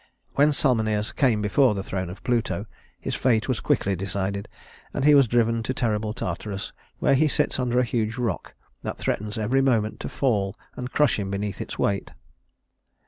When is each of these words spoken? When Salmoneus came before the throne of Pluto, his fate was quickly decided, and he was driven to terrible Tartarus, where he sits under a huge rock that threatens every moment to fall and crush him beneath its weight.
When 0.33 0.51
Salmoneus 0.51 1.11
came 1.11 1.43
before 1.43 1.75
the 1.75 1.83
throne 1.83 2.09
of 2.09 2.23
Pluto, 2.23 2.65
his 2.99 3.13
fate 3.13 3.47
was 3.47 3.59
quickly 3.59 3.95
decided, 3.95 4.47
and 4.95 5.05
he 5.05 5.13
was 5.13 5.27
driven 5.27 5.61
to 5.61 5.75
terrible 5.75 6.11
Tartarus, 6.11 6.73
where 6.97 7.13
he 7.13 7.27
sits 7.27 7.59
under 7.59 7.77
a 7.77 7.83
huge 7.83 8.17
rock 8.17 8.55
that 8.81 8.97
threatens 8.97 9.37
every 9.37 9.61
moment 9.61 9.99
to 9.99 10.09
fall 10.09 10.57
and 10.75 10.91
crush 10.91 11.19
him 11.19 11.29
beneath 11.29 11.61
its 11.61 11.77
weight. 11.77 12.09